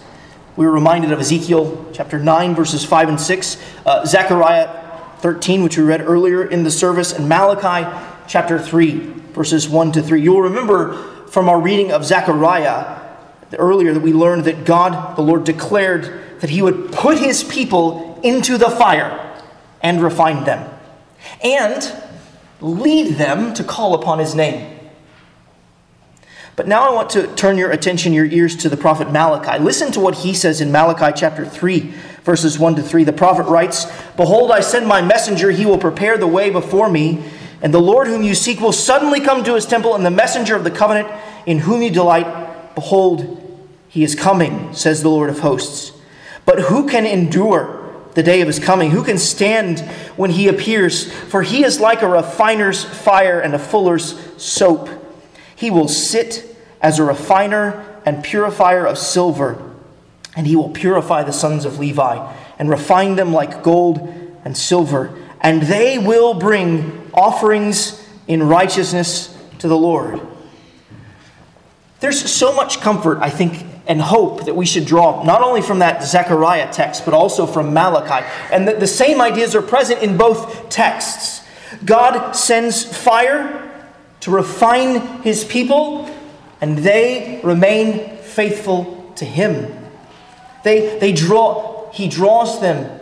[0.58, 5.78] We were reminded of Ezekiel chapter 9, verses 5 and 6, uh, Zechariah 13, which
[5.78, 7.88] we read earlier in the service, and Malachi
[8.28, 8.98] chapter 3,
[9.32, 10.22] verses 1 to 3.
[10.22, 13.00] You'll remember from our reading of Zechariah
[13.58, 18.20] earlier that we learned that God, the Lord, declared that he would put his people
[18.24, 19.38] into the fire
[19.82, 20.70] and refine them,
[21.42, 21.94] and
[22.60, 24.79] lead them to call upon his name.
[26.60, 29.64] But now I want to turn your attention, your ears to the prophet Malachi.
[29.64, 31.80] Listen to what he says in Malachi chapter 3,
[32.26, 33.06] verses 1 to 3.
[33.06, 33.86] The prophet writes
[34.18, 37.24] Behold, I send my messenger, he will prepare the way before me.
[37.62, 40.54] And the Lord whom you seek will suddenly come to his temple, and the messenger
[40.54, 41.08] of the covenant
[41.46, 43.42] in whom you delight, behold,
[43.88, 45.94] He is coming, says the Lord of hosts.
[46.44, 48.92] But who can endure the day of his coming?
[48.92, 49.80] Who can stand
[50.18, 51.10] when he appears?
[51.10, 54.90] For he is like a refiner's fire and a fuller's soap.
[55.56, 56.49] He will sit
[56.82, 59.62] as a refiner and purifier of silver,
[60.36, 64.00] and he will purify the sons of Levi and refine them like gold
[64.46, 70.22] and silver, and they will bring offerings in righteousness to the Lord.
[72.00, 75.80] There's so much comfort, I think, and hope that we should draw not only from
[75.80, 78.26] that Zechariah text, but also from Malachi.
[78.52, 81.42] And the, the same ideas are present in both texts.
[81.84, 83.66] God sends fire
[84.22, 86.06] to refine his people,
[86.62, 89.74] and they remain faithful to him.
[90.64, 93.00] They, they draw, he draws them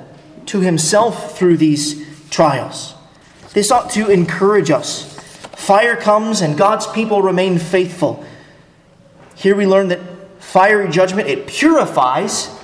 [0.47, 2.93] to himself through these trials.
[3.53, 5.15] This ought to encourage us.
[5.55, 8.23] Fire comes and God's people remain faithful.
[9.35, 9.99] Here we learn that
[10.39, 12.55] fiery judgment it purifies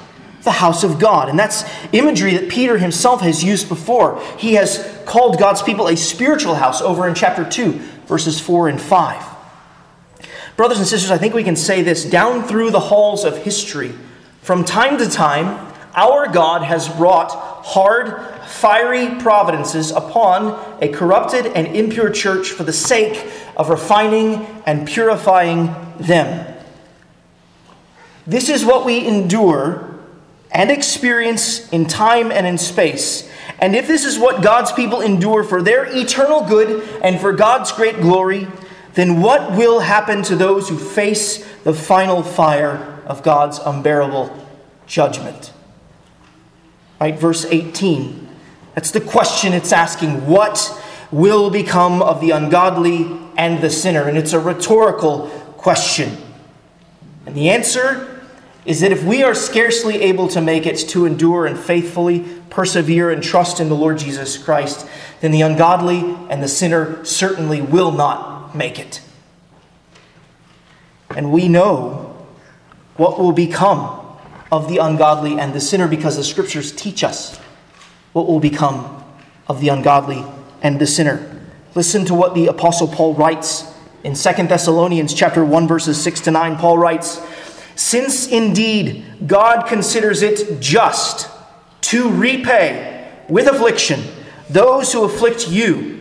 [0.44, 1.30] the house of God.
[1.30, 4.22] And that's imagery that Peter himself has used before.
[4.38, 7.72] He has called God's people a spiritual house over in chapter 2,
[8.06, 9.33] verses 4 and 5.
[10.56, 13.94] Brothers and sisters, I think we can say this down through the halls of history,
[14.42, 21.76] from time to time, our God has brought hard, fiery providences upon a corrupted and
[21.76, 26.48] impure church for the sake of refining and purifying them.
[28.28, 29.90] This is what we endure
[30.52, 33.30] and experience in time and in space.
[33.60, 37.72] And if this is what God's people endure for their eternal good and for God's
[37.72, 38.48] great glory,
[38.94, 44.36] then what will happen to those who face the final fire of God's unbearable
[44.86, 45.52] judgment?
[47.02, 48.30] Right, verse 18.
[48.76, 50.28] That's the question it's asking.
[50.28, 54.08] What will become of the ungodly and the sinner?
[54.08, 55.28] And it's a rhetorical
[55.58, 56.18] question.
[57.26, 58.22] And the answer
[58.66, 63.12] is that if we are scarcely able to make it to endure and faithfully persevere
[63.12, 64.88] and trust in the Lord Jesus Christ,
[65.22, 67.92] then the ungodly and the sinner certainly will
[68.56, 69.02] make it.
[71.16, 72.16] And we know
[72.98, 74.00] what will become
[74.52, 77.38] of the ungodly and the sinner because the scriptures teach us
[78.14, 79.04] what will become
[79.48, 80.24] of the ungodly
[80.62, 81.42] and the sinner.
[81.76, 83.66] Listen to what the apostle Paul writes
[84.04, 86.58] in 2 Thessalonians chapter 1 verses 6 to 9.
[86.58, 87.22] Paul writes,
[87.76, 91.30] since indeed God considers it just
[91.82, 94.04] to repay with affliction
[94.50, 95.93] those who afflict you,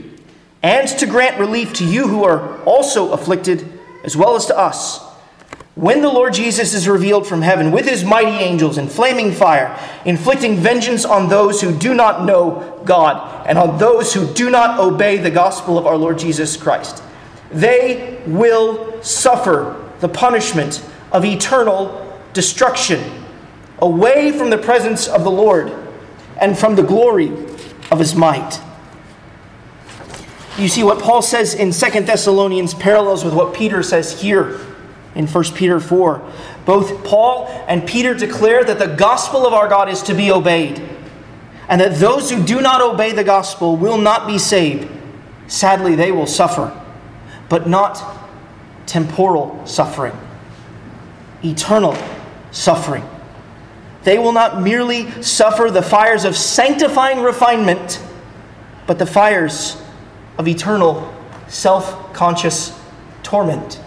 [0.63, 5.01] and to grant relief to you who are also afflicted, as well as to us.
[5.75, 9.79] When the Lord Jesus is revealed from heaven with his mighty angels in flaming fire,
[10.05, 14.79] inflicting vengeance on those who do not know God and on those who do not
[14.79, 17.03] obey the gospel of our Lord Jesus Christ,
[17.51, 23.25] they will suffer the punishment of eternal destruction,
[23.79, 25.73] away from the presence of the Lord
[26.39, 27.29] and from the glory
[27.91, 28.61] of his might.
[30.59, 34.61] You see, what Paul says in Second Thessalonians parallels with what Peter says here
[35.15, 36.23] in 1 Peter 4.
[36.65, 40.81] Both Paul and Peter declare that the gospel of our God is to be obeyed,
[41.69, 44.91] and that those who do not obey the gospel will not be saved.
[45.47, 46.79] Sadly, they will suffer,
[47.49, 48.03] but not
[48.87, 50.17] temporal suffering
[51.45, 51.97] eternal
[52.51, 53.05] suffering.
[54.05, 58.03] They will not merely suffer the fires of sanctifying refinement,
[58.87, 59.81] but the fires
[60.39, 61.13] of eternal
[61.49, 62.79] self conscious
[63.23, 63.81] torment.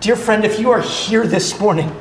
[0.00, 1.94] Dear friend, if you are here this morning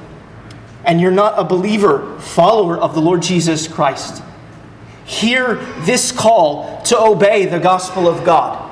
[0.85, 4.23] and you're not a believer, follower of the Lord Jesus Christ,
[5.05, 8.63] hear this call to obey the gospel of God.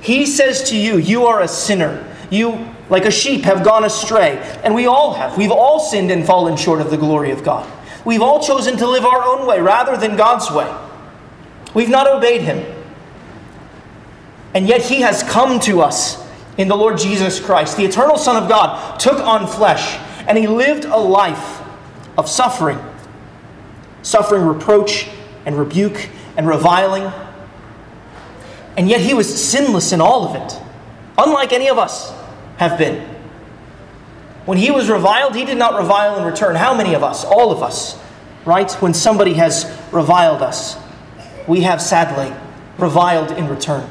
[0.00, 2.12] He says to you, You are a sinner.
[2.30, 4.38] You like a sheep, have gone astray.
[4.62, 5.36] And we all have.
[5.36, 7.70] We've all sinned and fallen short of the glory of God.
[8.04, 10.72] We've all chosen to live our own way rather than God's way.
[11.76, 12.64] We've not obeyed Him.
[14.54, 16.26] And yet He has come to us
[16.56, 17.76] in the Lord Jesus Christ.
[17.76, 21.60] The eternal Son of God took on flesh and He lived a life
[22.16, 22.78] of suffering.
[24.00, 25.06] Suffering reproach
[25.44, 27.12] and rebuke and reviling.
[28.78, 30.58] And yet He was sinless in all of it,
[31.18, 32.10] unlike any of us
[32.56, 33.06] have been.
[34.46, 36.56] When he was reviled, he did not revile in return.
[36.56, 37.22] How many of us?
[37.22, 38.00] All of us,
[38.46, 38.72] right?
[38.80, 40.78] When somebody has reviled us,
[41.46, 42.34] we have sadly
[42.78, 43.88] reviled in return.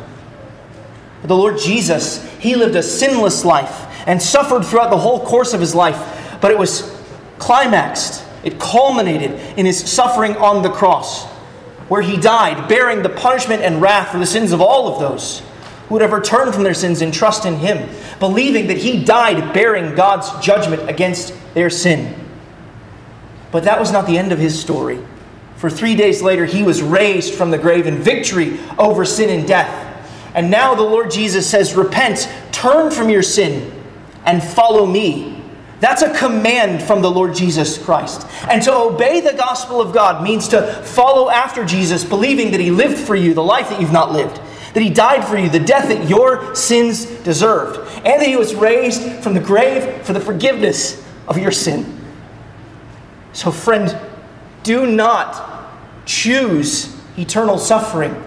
[1.21, 5.53] But the Lord Jesus, he lived a sinless life and suffered throughout the whole course
[5.53, 7.01] of his life, but it was
[7.39, 11.25] climaxed, it culminated in his suffering on the cross,
[11.89, 15.41] where he died, bearing the punishment and wrath for the sins of all of those
[15.87, 17.89] who would ever turn from their sins and trust in him,
[18.19, 22.15] believing that he died bearing God's judgment against their sin.
[23.51, 24.99] But that was not the end of his story.
[25.57, 29.47] For three days later, he was raised from the grave in victory over sin and
[29.47, 29.83] death.
[30.33, 33.71] And now the Lord Jesus says, Repent, turn from your sin,
[34.25, 35.41] and follow me.
[35.79, 38.27] That's a command from the Lord Jesus Christ.
[38.49, 42.71] And to obey the gospel of God means to follow after Jesus, believing that he
[42.71, 44.41] lived for you the life that you've not lived,
[44.73, 48.55] that he died for you the death that your sins deserved, and that he was
[48.55, 52.01] raised from the grave for the forgiveness of your sin.
[53.31, 53.97] So, friend,
[54.65, 55.69] do not
[56.05, 58.21] choose eternal suffering.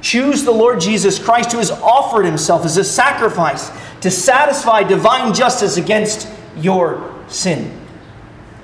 [0.00, 3.70] Choose the Lord Jesus Christ, who has offered himself as a sacrifice
[4.00, 7.78] to satisfy divine justice against your sin.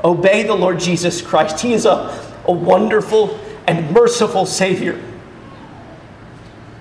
[0.02, 1.60] Obey the Lord Jesus Christ.
[1.60, 5.02] He is a, a wonderful and merciful Savior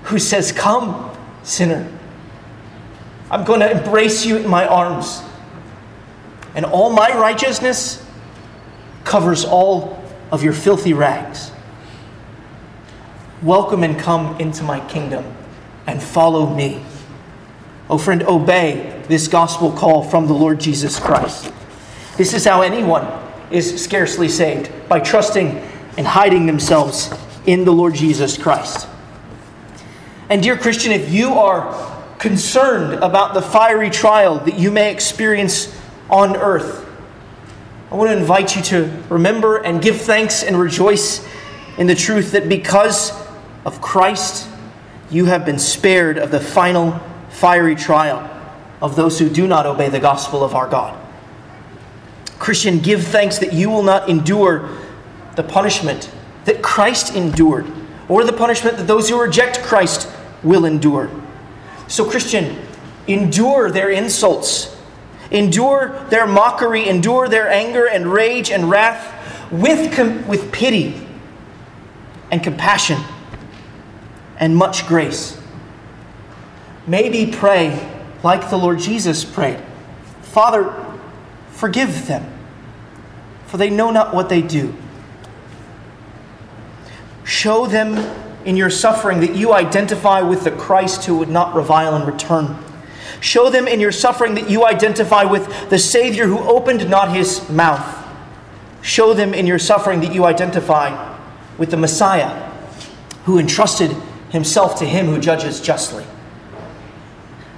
[0.04, 1.12] who says, Come,
[1.44, 1.92] sinner.
[3.30, 5.22] I'm going to embrace you in my arms.
[6.56, 8.06] And all my righteousness
[9.04, 11.52] covers all of your filthy rags.
[13.42, 15.26] Welcome and come into my kingdom
[15.86, 16.84] and follow me.
[17.90, 21.52] Oh, friend, obey this gospel call from the Lord Jesus Christ.
[22.18, 23.08] This is how anyone
[23.52, 25.50] is scarcely saved by trusting
[25.98, 27.14] and hiding themselves
[27.46, 28.88] in the Lord Jesus Christ.
[30.30, 35.74] And, dear Christian, if you are concerned about the fiery trial that you may experience
[36.10, 36.87] on earth,
[37.90, 41.26] I want to invite you to remember and give thanks and rejoice
[41.78, 43.12] in the truth that because
[43.66, 44.50] of Christ,
[45.10, 48.30] you have been spared of the final fiery trial
[48.82, 51.02] of those who do not obey the gospel of our God.
[52.40, 54.70] Christian, give thanks that you will not endure
[55.36, 56.12] the punishment
[56.44, 57.72] that Christ endured,
[58.10, 60.10] or the punishment that those who reject Christ
[60.44, 61.10] will endure.
[61.88, 62.58] So, Christian,
[63.08, 64.77] endure their insults
[65.32, 69.14] Endure their mockery, endure their anger and rage and wrath
[69.52, 71.06] with, com- with pity
[72.32, 73.00] and compassion
[74.40, 75.40] and much grace.
[76.86, 79.62] Maybe pray like the Lord Jesus prayed
[80.22, 80.74] Father,
[81.50, 82.32] forgive them,
[83.48, 84.76] for they know not what they do.
[87.24, 87.98] Show them
[88.46, 92.58] in your suffering that you identify with the Christ who would not revile in return.
[93.20, 97.48] Show them in your suffering that you identify with the Savior who opened not his
[97.50, 98.06] mouth.
[98.82, 101.18] Show them in your suffering that you identify
[101.58, 102.52] with the Messiah
[103.26, 103.92] who entrusted
[104.30, 106.06] himself to him who judges justly.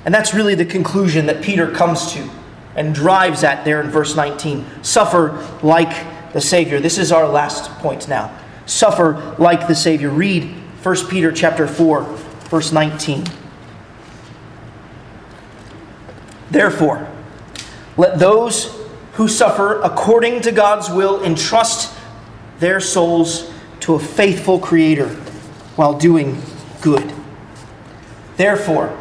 [0.05, 2.29] And that's really the conclusion that Peter comes to
[2.75, 4.65] and drives at there in verse 19.
[4.81, 6.79] Suffer like the Savior.
[6.79, 8.35] This is our last point now.
[8.65, 10.09] Suffer like the Savior.
[10.09, 10.43] Read
[10.83, 12.03] 1 Peter chapter 4,
[12.49, 13.25] verse 19.
[16.51, 17.07] Therefore,
[17.97, 18.75] let those
[19.13, 21.93] who suffer according to God's will entrust
[22.59, 25.09] their souls to a faithful Creator
[25.75, 26.41] while doing
[26.81, 27.13] good.
[28.37, 28.97] Therefore,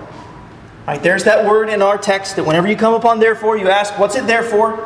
[0.87, 3.99] right, there's that word in our text that whenever you come upon therefore, you ask,
[3.99, 4.77] what's it there for?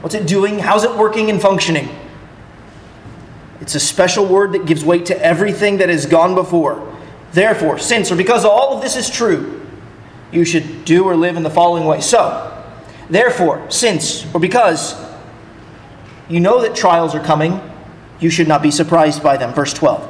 [0.00, 0.58] What's it doing?
[0.58, 1.88] How's it working and functioning?
[3.60, 6.96] It's a special word that gives weight to everything that has gone before.
[7.32, 9.59] Therefore, since or because all of this is true,
[10.32, 12.00] you should do or live in the following way.
[12.00, 12.64] So,
[13.08, 14.94] therefore, since or because
[16.28, 17.60] you know that trials are coming,
[18.20, 19.52] you should not be surprised by them.
[19.52, 20.06] Verse 12.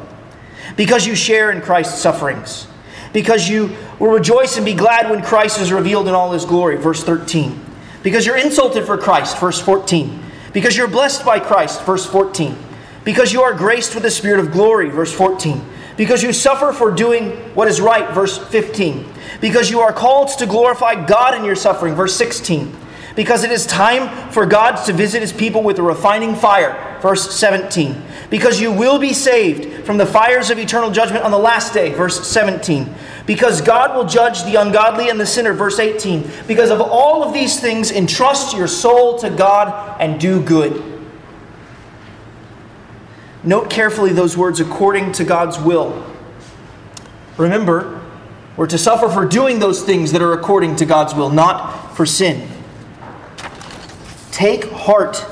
[0.76, 2.66] Because you share in Christ's sufferings,
[3.12, 6.76] because you will rejoice and be glad when Christ is revealed in all his glory.
[6.76, 7.66] Verse 13.
[8.02, 9.38] Because you're insulted for Christ.
[9.38, 10.22] Verse 14.
[10.52, 11.82] Because you're blessed by Christ.
[11.84, 12.56] Verse 14.
[13.04, 14.90] Because you are graced with the Spirit of glory.
[14.90, 15.64] Verse 14.
[16.00, 18.10] Because you suffer for doing what is right.
[18.14, 19.04] Verse 15
[19.40, 21.94] because you are called to glorify God in your suffering.
[21.94, 22.76] Verse 16.
[23.16, 26.98] Because it is time for God to visit his people with a refining fire.
[27.02, 28.00] Verse 17.
[28.28, 31.92] Because you will be saved from the fires of eternal judgment on the last day.
[31.92, 32.94] Verse 17.
[33.26, 35.52] Because God will judge the ungodly and the sinner.
[35.52, 36.30] Verse 18.
[36.46, 40.99] Because of all of these things, entrust your soul to God and do good.
[43.42, 46.04] Note carefully those words according to God's will.
[47.36, 48.00] Remember,
[48.56, 52.04] we're to suffer for doing those things that are according to God's will, not for
[52.04, 52.48] sin.
[54.30, 55.24] Take heart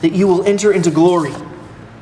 [0.00, 1.32] that you will enter into glory.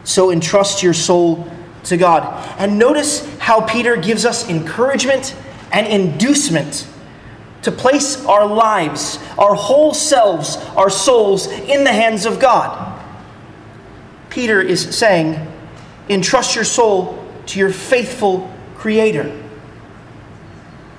[0.05, 1.51] So entrust your soul
[1.85, 2.23] to God.
[2.59, 5.35] And notice how Peter gives us encouragement
[5.73, 6.87] and inducement
[7.63, 12.95] to place our lives, our whole selves, our souls in the hands of God.
[14.39, 15.37] Peter is saying,
[16.09, 19.37] entrust your soul to your faithful Creator.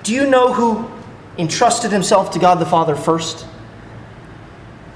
[0.02, 0.90] Do you know who
[1.38, 3.46] entrusted himself to God the Father first?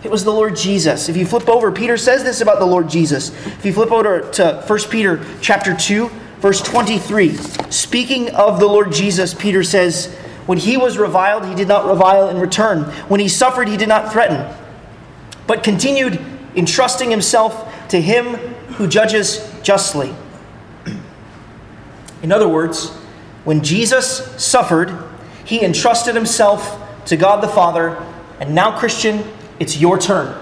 [0.03, 1.09] It was the Lord Jesus.
[1.09, 3.31] If you flip over, Peter says this about the Lord Jesus.
[3.47, 7.33] If you flip over to 1 Peter chapter 2, verse 23,
[7.71, 10.15] speaking of the Lord Jesus, Peter says,
[10.45, 12.83] When he was reviled, he did not revile in return.
[13.09, 14.55] When he suffered, he did not threaten,
[15.47, 16.21] but continued
[16.55, 18.35] entrusting himself to him
[18.75, 20.13] who judges justly.
[22.25, 22.91] In other words,
[23.45, 24.93] when Jesus suffered,
[25.45, 28.05] he entrusted himself to God the Father,
[28.41, 29.23] and now, Christian,
[29.61, 30.37] it's your turn.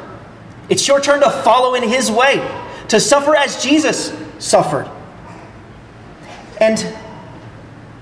[0.70, 2.36] It's your turn to follow in his way,
[2.88, 4.90] to suffer as Jesus suffered.
[6.58, 6.78] And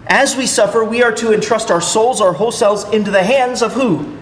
[0.07, 3.63] as we suffer, we are to entrust our souls, our whole selves, into the hands
[3.63, 4.17] of who?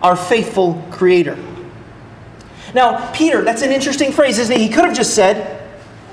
[0.00, 1.49] Our faithful Creator.
[2.74, 4.60] Now, Peter, that's an interesting phrase, isn't it?
[4.60, 5.68] He could have just said,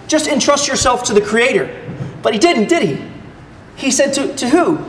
[0.07, 1.69] just entrust yourself to the Creator.
[2.21, 3.05] But he didn't, did he?
[3.75, 4.79] He said to, to who?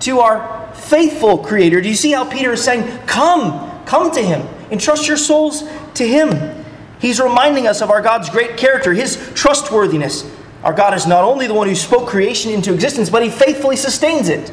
[0.00, 1.80] To our faithful Creator.
[1.80, 5.62] Do you see how Peter is saying, Come, come to Him, entrust your souls
[5.94, 6.64] to Him?
[6.98, 10.30] He's reminding us of our God's great character, His trustworthiness.
[10.64, 13.76] Our God is not only the one who spoke creation into existence, but He faithfully
[13.76, 14.52] sustains it.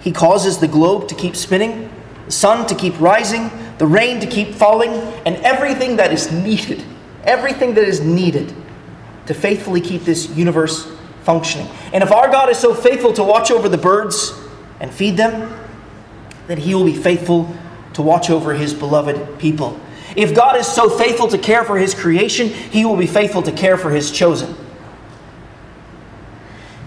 [0.00, 1.90] He causes the globe to keep spinning,
[2.26, 4.90] the sun to keep rising, the rain to keep falling,
[5.26, 6.84] and everything that is needed,
[7.24, 8.54] everything that is needed
[9.26, 10.90] to faithfully keep this universe
[11.22, 11.66] functioning.
[11.92, 14.32] And if our God is so faithful to watch over the birds
[14.80, 15.52] and feed them,
[16.46, 17.54] then He will be faithful
[17.94, 19.80] to watch over His beloved people.
[20.14, 23.52] If God is so faithful to care for His creation, He will be faithful to
[23.52, 24.54] care for His chosen.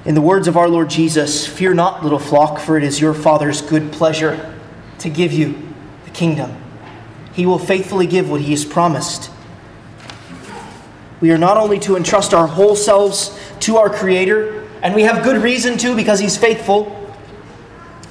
[0.05, 3.13] In the words of our Lord Jesus, fear not, little flock, for it is your
[3.13, 4.57] Father's good pleasure
[4.99, 5.73] to give you
[6.05, 6.55] the kingdom.
[7.37, 9.29] He will faithfully give what He has promised.
[11.21, 15.23] We are not only to entrust our whole selves to our Creator, and we have
[15.23, 16.93] good reason to because He's faithful,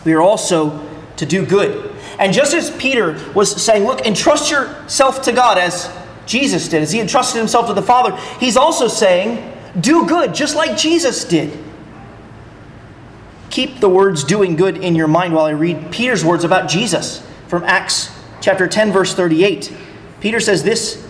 [0.04, 1.92] we are also to do good.
[2.20, 5.92] And just as Peter was saying, look, entrust yourself to God as
[6.24, 10.54] Jesus did, as he entrusted himself to the Father, he's also saying, do good, just
[10.54, 11.58] like Jesus did.
[13.50, 17.26] Keep the words doing good in your mind while I read Peter's words about Jesus
[17.48, 18.15] from Acts
[18.46, 19.72] chapter 10, verse 38.
[20.20, 21.04] Peter says this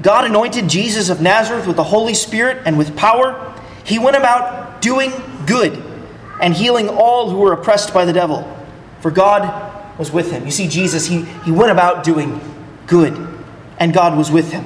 [0.00, 3.54] God anointed Jesus of Nazareth with the Holy Spirit and with power.
[3.84, 5.12] He went about doing
[5.46, 5.74] good
[6.40, 8.50] and healing all who were oppressed by the devil,
[9.00, 10.46] for God was with him.
[10.46, 12.40] You see, Jesus, he, he went about doing
[12.86, 13.14] good,
[13.78, 14.64] and God was with him.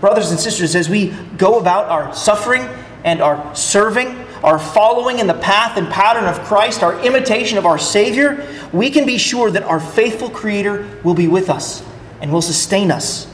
[0.00, 2.62] Brothers and sisters, as we go about our suffering
[3.02, 7.66] and our serving, our following in the path and pattern of Christ, our imitation of
[7.66, 11.84] our Savior, we can be sure that our faithful Creator will be with us
[12.20, 13.26] and will sustain us.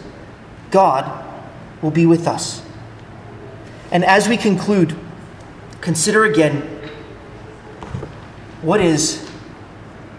[0.70, 1.24] God
[1.80, 2.62] will be with us.
[3.90, 4.94] And as we conclude,
[5.80, 6.62] consider again
[8.61, 9.26] what is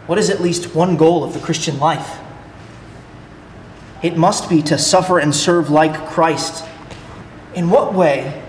[0.07, 2.17] what is at least one goal of the Christian life?
[4.01, 6.65] It must be to suffer and serve like Christ.
[7.53, 8.41] In what way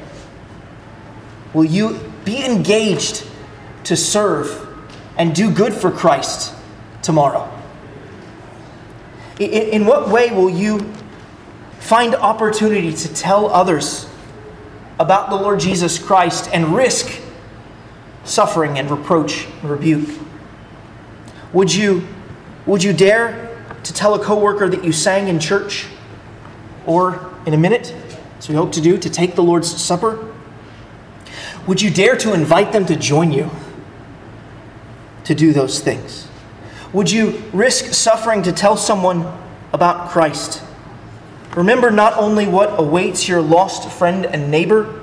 [1.53, 3.27] will you be engaged
[3.85, 4.68] to serve
[5.16, 6.55] and do good for Christ
[7.03, 7.51] tomorrow?
[9.39, 10.81] In, what way will you
[11.79, 14.07] find opportunity to tell others
[14.99, 17.21] about the Lord Jesus Christ and risk
[18.25, 20.09] suffering and reproach and rebuke?
[21.53, 22.07] Would you,
[22.66, 23.49] would you dare
[23.83, 25.87] to tell a coworker that you sang in church
[26.87, 27.95] or in a minute,
[28.39, 30.33] as we hope to do, to take the Lord's Supper?
[31.67, 33.51] Would you dare to invite them to join you
[35.25, 36.29] to do those things?
[36.93, 39.31] Would you risk suffering to tell someone
[39.73, 40.63] about Christ?
[41.55, 45.01] Remember not only what awaits your lost friend and neighbor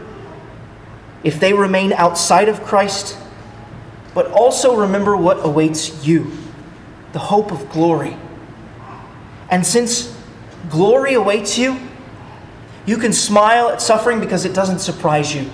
[1.24, 3.18] if they remain outside of Christ,
[4.14, 6.32] but also remember what awaits you
[7.14, 8.18] the hope of glory.
[9.49, 10.14] And since
[10.70, 11.80] glory awaits you,
[12.86, 15.49] you can smile at suffering because it doesn't surprise you.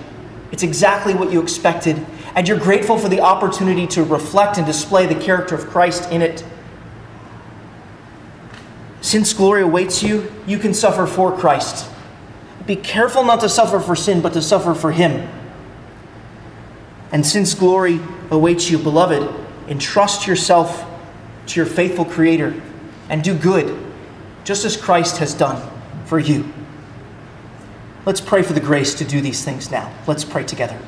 [0.52, 5.06] It's exactly what you expected, and you're grateful for the opportunity to reflect and display
[5.06, 6.44] the character of Christ in it.
[9.00, 11.90] Since glory awaits you, you can suffer for Christ.
[12.66, 15.28] Be careful not to suffer for sin, but to suffer for Him.
[17.12, 19.28] And since glory awaits you, beloved,
[19.68, 20.84] entrust yourself
[21.46, 22.60] to your faithful Creator
[23.08, 23.78] and do good,
[24.44, 25.60] just as Christ has done
[26.06, 26.52] for you.
[28.06, 29.90] Let's pray for the grace to do these things now.
[30.06, 30.78] Let's pray together.